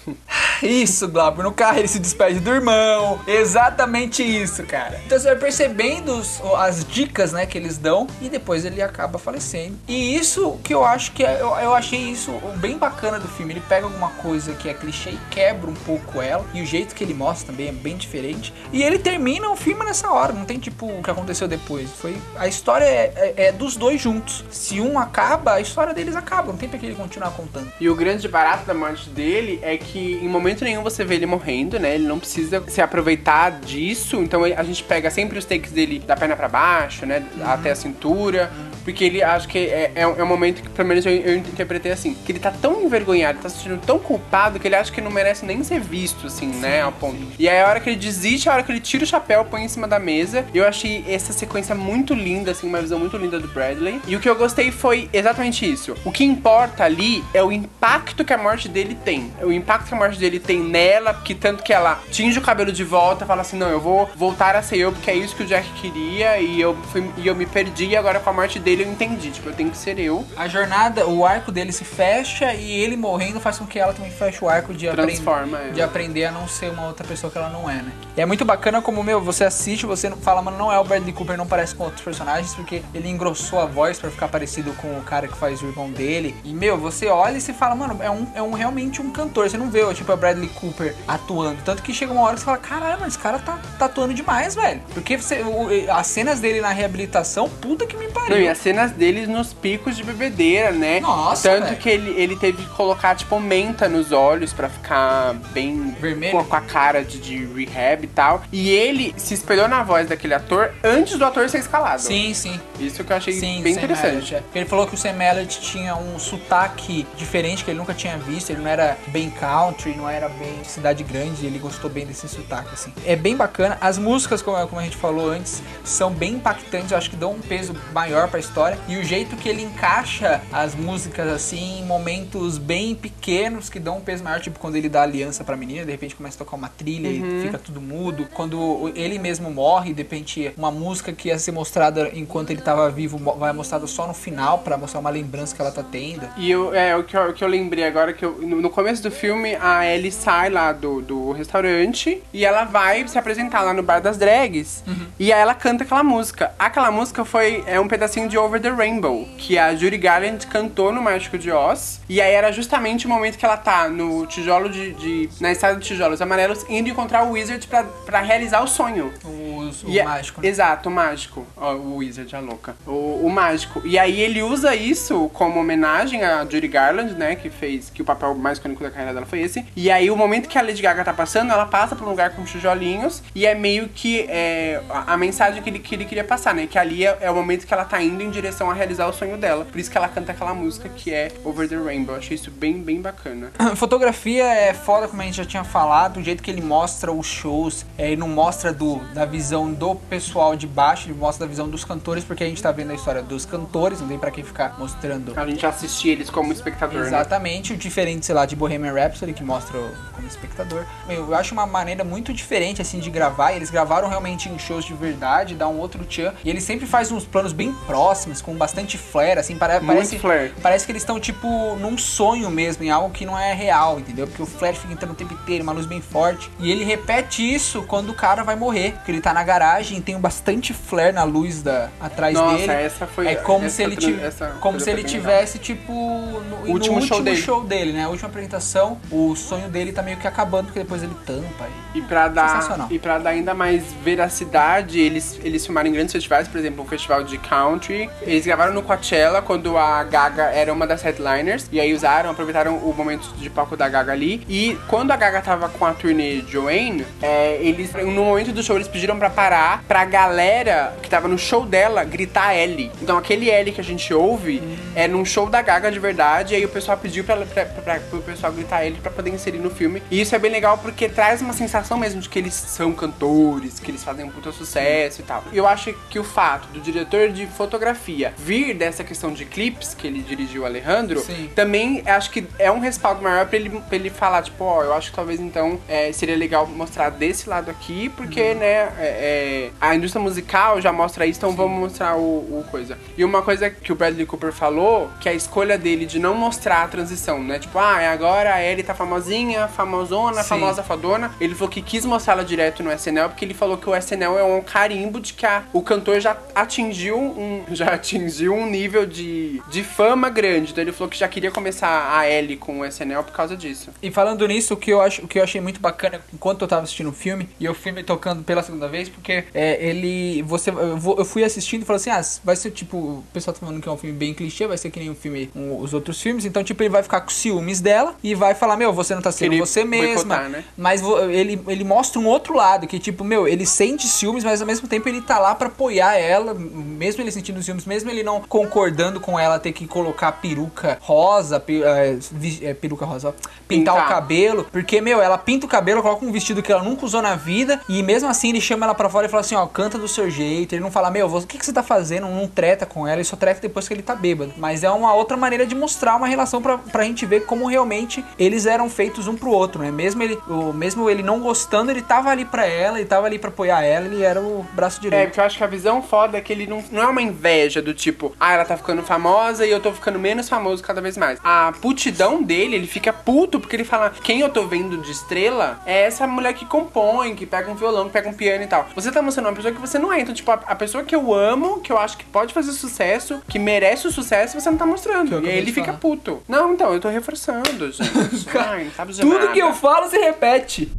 [0.62, 3.20] Isso, Glauber, no carro ele se despede do irmão.
[3.28, 5.00] Exatamente isso, cara.
[5.06, 9.18] Então você vai percebendo os- as dicas, né, que eles dão e depois ele acaba
[9.18, 9.78] falecendo.
[9.88, 13.54] E isso que eu acho que é, eu, eu achei isso bem bacana do filme.
[13.54, 16.46] Ele pega alguma coisa que é clichê e quebra um pouco ela.
[16.54, 18.54] E o jeito que ele mostra também é bem diferente.
[18.72, 20.34] E ele termina o filme nessa hora.
[20.34, 21.90] Não tem tipo o que aconteceu depois.
[21.92, 24.44] Foi a história é, é- é dos dois juntos.
[24.50, 26.52] Se um acaba, a história deles acaba.
[26.52, 27.72] Não tem pra que ele continuar contando.
[27.80, 31.26] E o grande barato da morte dele é que em momento nenhum você vê ele
[31.26, 31.96] morrendo, né?
[31.96, 34.18] Ele não precisa se aproveitar disso.
[34.22, 37.24] Então a gente pega sempre os takes dele da perna pra baixo, né?
[37.44, 38.52] Até a cintura.
[38.84, 41.38] Porque ele acho que é, é, um- é um momento que, pelo menos, eu, eu
[41.38, 44.92] interpretei assim: que ele tá tão envergonhado, tá se sentindo tão culpado que ele acha
[44.92, 46.82] que não merece nem ser visto, assim, né?
[46.82, 47.18] Ao ponto.
[47.40, 49.64] E aí a hora que ele desiste, a hora que ele tira o chapéu, põe
[49.64, 50.46] em cima da mesa.
[50.54, 54.00] Eu achei essa sequência muito linda, assim, uma visão muito linda do Bradley.
[54.08, 55.96] E o que eu gostei foi exatamente isso.
[56.06, 59.32] O que importa ali é o impacto que a morte dele tem.
[59.42, 62.72] O impacto que a morte dele tem nela, que tanto que ela tinge o cabelo
[62.72, 65.44] de volta, fala assim: não, eu vou voltar a ser eu, porque é isso que
[65.44, 68.60] o Jack queria, e eu, fui, e eu me perdi, e agora com a morte
[68.60, 69.32] dele eu entendi.
[69.32, 70.26] Tipo, eu tenho que ser eu.
[70.36, 74.12] A jornada, o arco dele se fecha e ele morrendo faz com que ela também
[74.12, 75.74] feche o arco de, aprender, Transforma ela.
[75.74, 77.92] de aprender a não ser uma outra pessoa que ela não é, né?
[78.18, 81.14] E é muito bacana como, meu, você assiste, você fala, mano, não é o Bradley
[81.14, 84.98] Cooper, não parece com outros personagens, porque ele engrossou a voz pra ficar parecido com
[84.98, 86.36] o cara que faz o irmão dele.
[86.44, 89.50] E, meu, você olha e você fala, mano, é, um, é um, realmente um cantor.
[89.50, 91.62] Você não vê, tipo, o Bradley Cooper atuando.
[91.64, 94.14] Tanto que chega uma hora que você fala, caralho, mas esse cara tá, tá atuando
[94.14, 94.82] demais, velho.
[94.94, 98.32] Porque você, o- as cenas dele na reabilitação, puta que me pariu.
[98.32, 101.00] Não, e as cenas deles nos picos de bebedeira, né?
[101.00, 101.78] Nossa, Tanto velho.
[101.78, 105.96] que ele, ele teve que colocar, tipo, menta nos olhos pra ficar bem...
[106.00, 106.32] Vermelho?
[106.32, 108.42] Com, com a cara de, de rehab e tal.
[108.52, 112.02] E ele se espelhou na voz daquele ator antes do ator ser escalado.
[112.02, 112.60] Sim, sim.
[112.80, 114.08] Isso que eu achei Sim, bem interessante.
[114.08, 114.44] Elliott, é.
[114.56, 118.50] Ele falou que o Sam Elliott tinha um sotaque diferente que ele nunca tinha visto.
[118.50, 121.46] Ele não era bem country, não era bem cidade grande.
[121.46, 122.94] Ele gostou bem desse sotaque, assim.
[123.06, 123.78] É bem bacana.
[123.82, 126.92] As músicas, como, como a gente falou antes, são bem impactantes.
[126.92, 128.78] Eu acho que dão um peso maior pra história.
[128.88, 133.98] E o jeito que ele encaixa as músicas, assim, em momentos bem pequenos que dão
[133.98, 134.40] um peso maior.
[134.40, 137.40] Tipo, quando ele dá aliança pra menina, de repente começa a tocar uma trilha Uhum.
[137.40, 138.28] e fica tudo mudo.
[138.34, 142.90] Quando ele mesmo morre, de repente, uma música que ia ser mostrada enquanto ele tava
[142.90, 146.28] vivo vai mostrada só no final pra mostrar uma lembrança que ela tá tendo.
[146.38, 148.70] E eu, é, o que eu, o que eu lembrei agora, que eu- no, no
[148.70, 153.62] começo do filme, a Ellie sai lá do, do restaurante e ela vai se apresentar
[153.62, 154.84] lá no bar das drags.
[155.20, 156.52] E aí ela canta aquela música.
[156.60, 160.92] Aquela música foi é um pedacinho de Over the Rainbow, que a Judy Garland cantou
[160.92, 162.02] no Mágico de Oz.
[162.10, 164.94] E aí era justamente o momento que ela tá no tijolo de.
[164.94, 169.12] de- na estrada de tijolos amarelos, indo encontrar o Wizard pra, pra realizar o sonho.
[169.24, 170.42] O, o E é- mágico.
[170.42, 170.48] né?
[170.48, 171.46] Exato, o mágico.
[171.58, 172.76] Ó, o Wizard, a louca.
[172.86, 173.82] O, o mágico.
[173.86, 177.36] E aí ele usa isso como homenagem a Judy Garland, né?
[177.36, 177.90] Que fez.
[177.90, 179.66] Que o papel mais icônico da carreira dela foi esse.
[179.76, 182.32] E aí o momento que a Lady Gaga tá passando, ela passa por um lugar
[182.32, 183.24] com tijolinhos.
[183.34, 186.68] E é meio que é, a, a mensagem que ele, que ele queria passar, né?
[186.68, 189.14] Que ali é, é o momento que ela tá indo em direção a realizar o
[189.14, 189.66] sonho dela.
[189.66, 192.16] Por isso que ela canta aquela música que é Over the Rainbow.
[192.16, 193.52] Eu achei isso bem, bem bacana.
[193.76, 197.28] Fotografia é foda, como a gente já tinha falado, o jeito que ele mostra os
[197.28, 201.50] shows, é, ele não mostra do, da visão do pessoal de baixo, ele mostra da
[201.50, 204.32] visão dos cantores, porque a gente tá vendo a história dos cantores, não tem pra
[204.32, 207.08] quem ficar mostrando A gente assistir eles como espectador, né?
[207.08, 209.78] Exatamente, o diferente, sei lá, de Bohemian Rhapsody, que mostra
[210.14, 210.86] como espectador.
[211.10, 213.54] Eu acho uma maneira muito diferente, assim, de gravar.
[213.54, 216.34] Eles gravaram realmente em shows de verdade, dá um outro tchan.
[216.44, 220.20] E ele sempre faz uns planos bem próximos, com bastante flare, assim, pare Muito parece...
[220.20, 220.54] flare.
[220.62, 224.28] Parece que eles estão, tipo, num sonho mesmo, em algo que não é real, entendeu?
[224.28, 226.50] Porque o flash fica entrando o tempo inteiro, uma luz bem forte.
[226.60, 228.94] E ele repete isso quando o cara vai morrer.
[228.94, 232.72] Porque ele tá na garagem, tem bastante flare na luz da, atrás Nossa, dele.
[232.74, 233.28] essa foi.
[233.28, 236.96] É como essa se ele, essa como se ele bem tivesse, tipo, no, no Último
[236.96, 237.86] último show show, dele.
[237.86, 238.06] dele, né?
[238.06, 241.68] A última apresentação, o sonho dele tá meio que acabando, porque depois ele tampa.
[241.94, 242.00] E...
[242.00, 246.46] E pra dar, e pra dar ainda mais veracidade, eles, eles filmaram em grandes festivais,
[246.46, 248.10] por exemplo, um festival de country.
[248.22, 251.68] Eles gravaram no Coachella, quando a Gaga era uma das headliners.
[251.72, 254.44] E aí usaram, aproveitaram o momento de palco da Gaga ali.
[254.50, 258.76] E quando a Gaga tava com a turnê Joanne, é, eles, no momento do show,
[258.76, 262.92] eles pediram pra parar pra galera que tava no show dela gritar L.
[263.02, 264.62] Então aquele L que a gente ouve
[264.96, 266.54] é num show da Gaga de verdade.
[266.54, 269.55] E aí o pessoal pediu pra, pra, pra, pro pessoal gritar L pra poder inserir
[269.62, 270.02] no filme.
[270.12, 273.80] E isso é bem legal porque traz uma sensação mesmo de que eles são cantores,
[273.80, 275.44] que eles fazem um puta sucesso e tal.
[275.52, 279.94] E eu acho que o fato do diretor de fotografia vir dessa questão de clipes
[279.94, 281.50] que ele dirigiu o Alejandro, Sim.
[281.56, 284.94] também acho que é um respaldo maior pra ele, pra ele falar, tipo, ó, eu
[284.94, 288.56] acho que talvez então é, seria legal mostrar desse lado aqui, porque, Uhum.
[288.60, 292.22] né, é, é, a indústria musical já mostra isso, então vamos mostrar o,
[292.60, 292.98] o coisa.
[293.18, 296.34] E uma coisa que o Bradley Cooper falou, que é a escolha dele de não
[296.34, 297.60] mostrar a transição, né?
[297.60, 300.50] Tipo, ah, agora a Ellie tá famosinha, famosona, Sim.
[300.50, 301.32] famosa, fodona.
[301.40, 304.38] Ele falou que quis mostrar ela direto no SNL, porque ele falou que o SNL
[304.38, 309.06] é um carimbo de que a- o cantor já atingiu um, já atingiu um nível
[309.06, 310.72] de, de fama grande.
[310.72, 313.90] Então ele falou que já queria começar a Ellie com o SNL por causa disso.
[314.02, 316.68] E falando nisso, o que, eu acho, o que eu achei muito bacana enquanto eu
[316.68, 320.42] tava assistindo o filme, e o filme tocando pela segunda vez, porque é, ele.
[320.44, 322.98] Você, eu fui assistindo e falei assim: ah, vai ser tipo.
[322.98, 325.16] O pessoal tá falando que é um filme bem clichê, vai ser que nem um
[325.16, 326.46] filme, um- os outros filmes.
[326.46, 329.32] Então, tipo, ele vai ficar com ciúmes dela e vai falar: meu, você não tá
[329.36, 330.16] sendo você mesma.
[330.16, 330.64] boicotar, né?
[330.78, 334.68] Mas ele, ele mostra um outro lado, que tipo, meu, ele sente ciúmes, mas ao
[334.68, 338.42] mesmo tempo ele tá lá pra apoiar ela, mesmo ele sentindo ciúmes, mesmo ele não
[338.42, 342.18] concordando com ela ter que colocar peruca rosa, é,
[342.62, 343.32] é, peruca rosa, ó,
[343.68, 344.06] pintar, Pintar.
[344.06, 347.22] o cabelo, porque, meu, ela pinta o cabelo, coloca um vestido que ela nunca usou
[347.22, 349.98] na vida, e mesmo assim ele chama ela pra fora e fala assim, ó, canta
[349.98, 352.86] do seu jeito, ele não fala, meu, o que, que você tá fazendo, não treta
[352.86, 355.66] com ela, ele só treta depois que ele tá bêbado, mas é uma outra maneira
[355.66, 359.50] de mostrar uma relação pra, pra gente ver como realmente eles eram feitos um pro
[359.50, 363.08] outro, né, mesmo ele, o, mesmo ele não gostando, ele tava ali pra ela, ele
[363.08, 365.26] tava ali pra apoiar ela, ele era o braço É, direito.
[365.28, 367.82] porque eu acho que a visão foda é que ele não, não é uma inveja
[367.82, 371.18] do tipo, ah, ela tá ficando famosa e eu tô ficando menos famoso cada vez
[371.18, 371.40] mais.
[371.44, 375.80] A putidão dele, ele fica puto porque ele fala, quem eu tô vendo de estrela
[375.86, 378.88] é essa mulher que compõe, que pega um violão, que pega um piano e tal.
[378.96, 380.20] Você tá mostrando uma pessoa que você não é.
[380.22, 383.42] Então, tipo, a, a pessoa que eu amo, que eu acho que pode fazer sucesso,
[383.48, 385.44] que merece o sucesso, você não tá mostrando.
[385.46, 386.42] E aí ele fica puto.
[386.48, 388.48] Não, então, eu tô reforçando, gente.
[388.58, 389.52] Ai, não sabe de Tudo nada.
[389.54, 390.92] que eu falo se repete.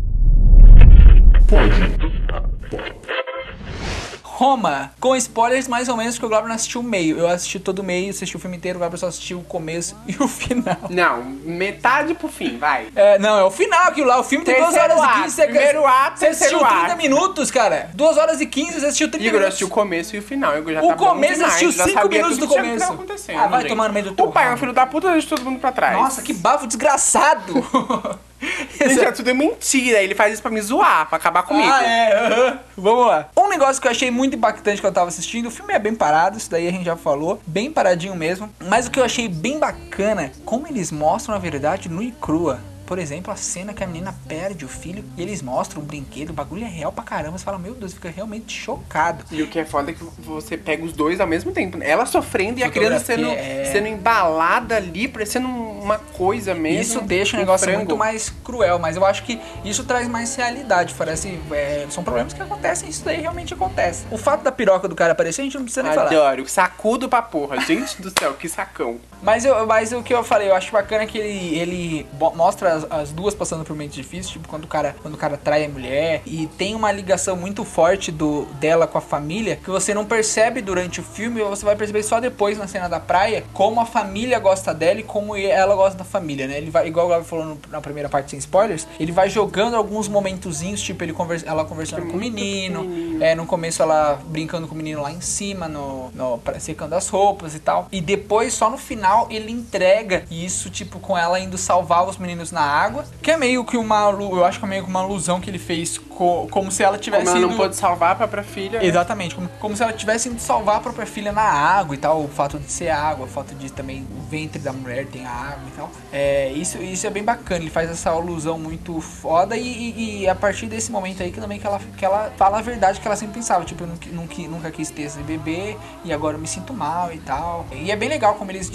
[4.39, 7.19] Roma, com spoilers mais ou menos, porque o Glauber não assistiu o meio.
[7.19, 9.97] Eu assisti todo o meio, assisti o filme inteiro, o Glauber só assistiu o começo
[10.07, 10.77] e o final.
[10.91, 12.89] Não, metade pro fim, vai.
[12.95, 14.21] É, não, é o final aquilo lá.
[14.21, 15.35] O filme tem 2 Terceiro horas ato, e 15.
[15.35, 16.97] Você, primeiro ato, você assistiu terceiro 30 ato.
[17.03, 17.91] minutos, cara.
[17.95, 19.49] 2 horas e 15, você assistiu 30 Igor, eu minutos.
[19.49, 20.59] assisti o começo e o final.
[20.59, 22.93] Igor já O tá começo assistiu já cinco sabia minutos tudo do que que começo.
[22.93, 23.71] acontecendo, Ah, vai gente.
[23.71, 25.61] tomar no meio do teu O pai é um filho da puta, deixa todo mundo
[25.61, 25.97] pra trás.
[25.97, 27.55] Nossa, que bafo desgraçado.
[28.79, 30.03] Gente, é tudo mentira.
[30.03, 31.69] Ele faz isso pra me zoar, pra acabar comigo.
[31.71, 32.27] Ah, é.
[32.27, 32.59] aham.
[32.77, 33.29] Vamos lá.
[33.37, 35.95] Um negócio que eu achei muito impactante que eu tava assistindo, o filme é bem
[35.95, 38.49] parado, isso daí a gente já falou, bem paradinho mesmo.
[38.69, 42.13] Mas o que eu achei bem bacana, é como eles mostram a verdade nua e
[42.13, 42.61] crua.
[42.87, 46.31] Por exemplo, a cena que a menina perde o filho e eles mostram o brinquedo,
[46.31, 47.37] o bagulho é real pra caramba.
[47.37, 49.25] Você fala, meu Deus, fica realmente chocado.
[49.31, 51.77] E o que é foda é que você pega os dois ao mesmo tempo.
[51.77, 51.89] né?
[51.89, 53.65] Ela sofrendo e a criança sendo, é.
[53.73, 56.81] sendo embalada ali, parecendo uma coisa mesmo.
[56.81, 57.79] Isso deixa o negócio frango.
[57.79, 60.95] muito mais cruel, mas eu acho que isso traz mais realidade.
[60.95, 61.39] Parece.
[61.53, 64.05] é, são problemas que acontecem, isso daí realmente acontece.
[64.11, 66.09] O fato da piroca do cara aparecer, a gente não precisa nem falar.
[66.09, 66.49] Adoro.
[66.49, 67.61] Sacudo pra porra.
[67.61, 68.99] Gente do céu, que sacão.
[69.23, 72.91] Mas, eu, mas o que eu falei, eu acho bacana que ele, ele mostra as,
[72.91, 75.69] as duas passando por momentos difíceis, tipo quando o cara quando o cara trai a
[75.69, 80.05] mulher e tem uma ligação muito forte do dela com a família que você não
[80.05, 83.87] percebe durante o filme, você vai perceber só depois na cena da praia como a
[83.87, 86.59] família gosta dela e como ela gosta da família, né?
[86.59, 90.09] Ele vai igual o Gabi falou na primeira parte sem spoilers, ele vai jogando alguns
[90.09, 94.75] momentozinhos, tipo ele conversa, ela conversando com o menino, é, no começo ela brincando com
[94.75, 97.89] o menino lá em cima, no, no secando as roupas e tal.
[97.91, 102.53] E depois, só no final, ele entrega isso, tipo, com ela indo salvar os meninos
[102.53, 103.05] na água.
[103.23, 104.11] Que é meio que uma.
[104.11, 106.99] Eu acho que é meio que uma alusão que ele fez co- como se ela
[106.99, 108.79] tivesse Como ela não ido- pôde salvar a própria filha.
[108.81, 108.87] né?
[108.87, 112.23] Exatamente, como, como se ela tivesse indo salvar a própria filha na água e tal,
[112.23, 115.63] o fato de ser água, o fato de também o ventre da mulher tem água
[115.69, 115.91] e tal.
[116.13, 120.29] É, isso, isso é bem bacana, ele faz essa alusão muito foda e, e- e
[120.29, 123.07] a partir desse momento aí que também que ela, que ela fala a verdade que
[123.07, 126.41] ela sempre pensava, tipo, eu nunca, nunca, nunca quis ter esse bebê e agora eu
[126.41, 127.67] me sinto mal e tal.
[127.73, 128.71] E é bem legal como eles,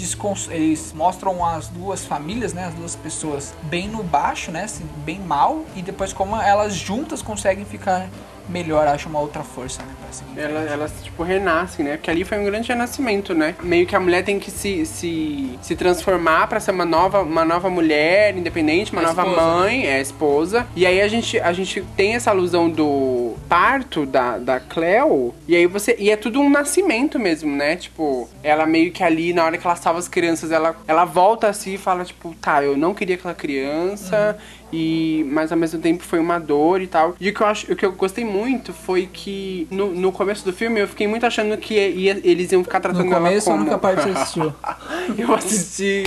[0.50, 5.18] eles mostram as duas famílias, né, as duas pessoas bem no baixo, né, assim, bem
[5.18, 8.08] mal e depois como elas juntas conseguem ficar
[8.48, 10.38] melhor, acho uma outra força, né, pra seguir.
[10.38, 10.72] em Ela, frente.
[10.72, 11.96] elas, tipo, renascem, né?
[11.96, 13.54] Porque ali foi um grande renascimento, né?
[13.62, 17.44] Meio que a mulher tem que se, se, se transformar pra ser uma nova, uma
[17.44, 20.66] nova mulher independente, uma nova esposa, mãe, é esposa.
[20.76, 25.34] E aí a gente, a gente tem essa alusão do parto da, da Cleo.
[25.46, 25.94] E aí você.
[25.98, 27.76] E é tudo um nascimento mesmo, né?
[27.76, 31.48] Tipo, ela meio que ali, na hora que ela salva as crianças, ela, ela volta
[31.48, 34.38] assim e fala, tipo, tá, eu não queria aquela criança.
[34.72, 37.14] E, mas ao mesmo tempo foi uma dor e tal.
[37.20, 40.46] E o que eu, acho, o que eu gostei muito foi que no, no começo
[40.46, 43.58] do filme eu fiquei muito achando que ia- eles iam ficar tratando No começo ela
[43.58, 43.70] ou como...
[43.70, 44.54] nunca parte você assistiu?
[45.18, 46.04] eu assisti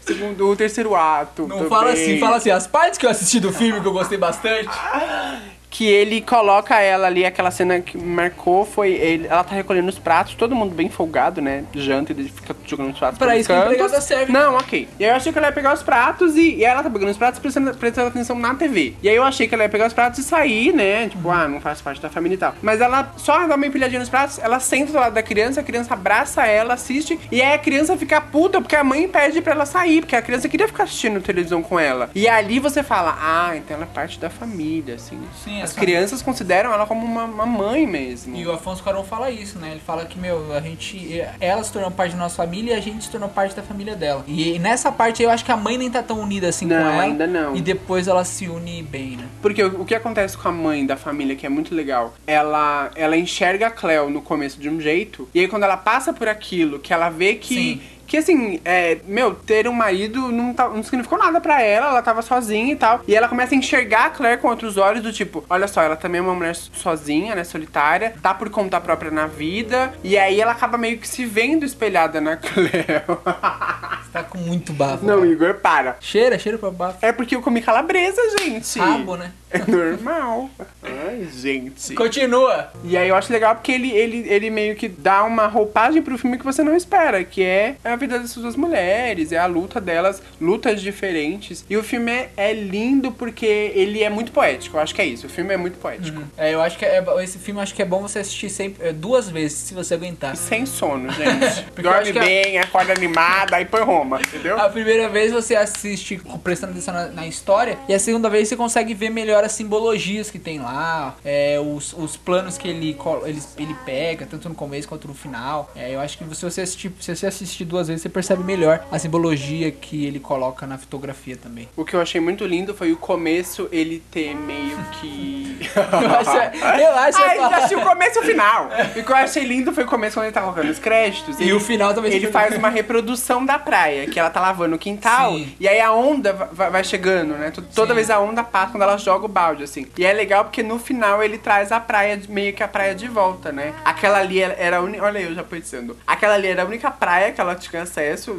[0.00, 1.42] o segundo, o terceiro ato.
[1.42, 1.68] Não também.
[1.68, 4.70] fala assim, fala assim, as partes que eu assisti do filme que eu gostei bastante.
[5.70, 9.98] Que ele coloca ela ali, aquela cena que marcou foi ele, ela tá recolhendo os
[9.98, 11.64] pratos, todo mundo bem folgado, né?
[11.74, 14.32] Janta, ele fica jogando os pratos Pra pelos isso que a empregada serve.
[14.32, 14.88] Não, ok.
[14.98, 17.10] E aí eu achei que ela ia pegar os pratos e, e ela tá pegando
[17.10, 18.94] os pratos prestando, prestando atenção na TV.
[19.02, 21.08] E aí eu achei que ela ia pegar os pratos e sair, né?
[21.08, 22.54] Tipo, ah, não faz parte da família e tal.
[22.62, 25.64] Mas ela só dá uma empilhadinha nos pratos, ela senta do lado da criança, a
[25.64, 29.52] criança abraça ela, assiste, e aí a criança fica puta porque a mãe pede pra
[29.52, 32.10] ela sair, porque a criança queria ficar assistindo televisão com ela.
[32.14, 35.18] E ali você fala, ah, então ela é parte da família, assim.
[35.44, 38.36] Sim, As crianças consideram ela como uma, uma mãe mesmo.
[38.36, 39.70] E o Afonso Caron fala isso, né?
[39.72, 41.20] Ele fala que, meu, a gente.
[41.40, 43.94] Ela se tornou parte da nossa família e a gente se tornou parte da família
[43.96, 44.24] dela.
[44.26, 46.82] E nessa parte eu acho que a mãe nem tá tão unida assim Não, com
[46.88, 47.02] ela.
[47.02, 47.56] ainda não.
[47.56, 49.24] E depois ela se une bem, né?
[49.42, 52.90] Porque o, o que acontece com a mãe da família, que é muito legal, ela,
[52.94, 56.28] ela enxerga a Cleo no começo de um jeito, e aí quando ela passa por
[56.28, 57.54] aquilo, que ela vê que.
[57.54, 57.80] Sim.
[58.06, 62.02] Que assim, é, meu, ter um marido não, tá- não significou nada pra ela, ela
[62.02, 63.00] tava sozinha e tal.
[63.06, 65.96] E ela começa a enxergar a Claire com outros olhos, do tipo, olha só, ela
[65.96, 69.92] também é uma mulher sozinha, né, solitária, tá por conta própria na vida.
[70.04, 73.18] E aí ela acaba meio que se vendo espelhada na Cleo.
[73.24, 75.04] Você tá com muito bafo.
[75.04, 75.26] não, cara.
[75.26, 75.96] Igor, para.
[76.00, 76.98] Cheira, cheira pra bafo.
[77.02, 78.78] É porque eu comi calabresa, gente.
[78.78, 79.32] Rabo, né?
[79.50, 80.50] É normal.
[80.82, 81.94] Ai, gente.
[81.94, 82.70] Continua.
[82.84, 86.18] E aí eu acho legal porque ele, ele, ele meio que dá uma roupagem pro
[86.18, 89.80] filme que você não espera, que é a vida dessas duas mulheres, é a luta
[89.80, 91.64] delas, lutas diferentes.
[91.68, 95.06] E o filme é, é lindo porque ele é muito poético, eu acho que é
[95.06, 95.26] isso.
[95.26, 96.22] O filme é muito poético.
[96.36, 98.92] É, eu acho que é, esse filme acho que é bom você assistir sempre, é,
[98.92, 100.36] duas vezes, se você aguentar.
[100.36, 101.64] Sem sono, gente.
[101.82, 104.20] Dorme que a- bem, acorda animada, aí põe Roma.
[104.20, 104.58] entendeu?
[104.60, 108.56] A primeira vez você assiste prestando atenção na, na história, e a segunda vez você
[108.56, 113.42] consegue ver melhor as simbologias que tem lá, é, os, os planos que ele, ele,
[113.58, 115.70] ele pega, tanto no começo quanto no final.
[115.74, 118.84] É, eu acho que se você, assistir, se você assistir duas vezes, você percebe melhor
[118.90, 121.68] a simbologia que ele coloca na fotografia também.
[121.76, 125.46] O que eu achei muito lindo foi o começo ele ter meio que.
[125.76, 128.68] Eu acho, eu acho Ai, já assistiu o começo e o final.
[128.94, 131.38] O que eu achei lindo foi o começo quando ele tá colocando os créditos.
[131.40, 134.76] E ele- o final também Ele faz uma reprodução da praia, que ela tá lavando
[134.76, 135.32] o quintal.
[135.32, 135.54] Sim.
[135.58, 137.50] E aí a onda va- va- vai chegando, né?
[137.74, 137.94] Toda Sim.
[137.94, 139.86] vez a onda passa quando ela joga o balde, assim.
[139.96, 143.08] E é legal porque no final ele traz a praia, meio que a praia de
[143.08, 143.72] volta, né?
[143.84, 145.02] Aquela ali era- era a única.
[145.04, 145.96] Olha eu já pensando.
[146.06, 148.34] Aquela ali era a única praia que ela tinha acesso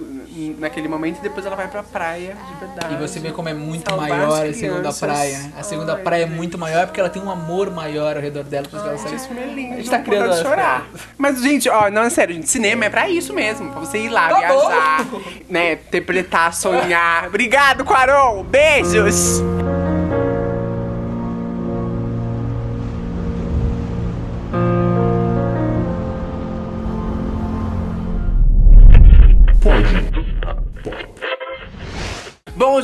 [0.58, 2.94] naquele momento e depois ela vai pra praia de verdade.
[2.94, 5.52] E você vê como é muito maior a segunda praia, né?
[5.58, 8.44] A segunda Ai, praia é muito maior porque ela tem um amor maior ao redor
[8.44, 8.66] dela.
[8.68, 9.74] Isso que ela Gente, filme é lindo.
[9.74, 10.88] A gente tá criando chorar.
[11.18, 12.50] Mas, gente, ó, não, é sério, gente.
[12.50, 13.72] Cinema é pra isso mesmo.
[13.72, 15.22] Pra você ir lá, Tá viajar, bom.
[15.50, 15.74] né?
[15.74, 17.28] Interpretar, sonhar.
[17.28, 18.44] Obrigado, Quaron.
[18.44, 19.42] Beijos.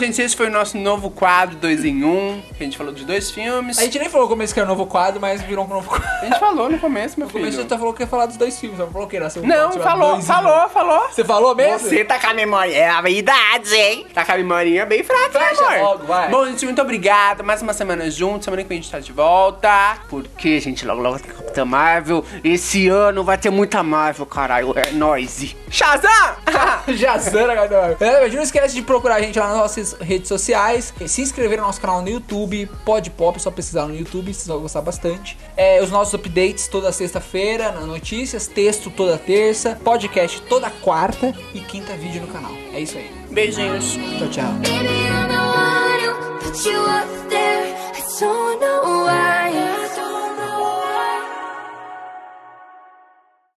[0.04, 2.08] Gente, esse foi o nosso novo quadro 2 em 1.
[2.08, 3.78] Um, que a gente falou de dois filmes.
[3.78, 5.90] A gente nem falou no começo que era um novo quadro, mas virou um novo
[5.90, 6.08] quadro.
[6.22, 7.70] A gente falou no começo, meu No começo filho.
[7.70, 10.22] você falou que ia falar dos dois filmes, não falou que era seu Não, falou,
[10.22, 11.08] falou, falou.
[11.10, 11.90] Você falou mesmo?
[11.90, 12.76] Você tá com a memória.
[12.76, 14.08] É a idade, hein?
[14.14, 15.82] Tá com a memória bem fraca, né, amor?
[15.82, 16.30] logo, vai.
[16.30, 17.44] Bom, gente, muito obrigado.
[17.44, 18.46] Mais uma semana junto.
[18.46, 19.98] Semana que vem a gente tá de volta.
[20.10, 22.26] Porque, gente, logo logo tem Capitã Marvel.
[22.44, 24.74] Esse ano vai ter muita Marvel, caralho.
[24.76, 25.56] É nóis.
[25.70, 26.10] Shazam!
[26.98, 27.96] Jazana, galera.
[28.00, 30.94] É, Não esquece de procurar a gente lá nas nossas redes sociais.
[31.06, 32.70] Se inscrever no nosso canal no YouTube.
[32.84, 35.38] Pode Pop, só pesquisar no YouTube, vocês vão gostar bastante.
[35.56, 41.60] É, os nossos updates toda sexta-feira, na notícias, texto toda terça, podcast toda quarta e
[41.60, 42.52] quinta vídeo no canal.
[42.74, 43.12] É isso aí.
[43.30, 43.98] Beijinhos.
[44.18, 44.54] Tchau, tchau.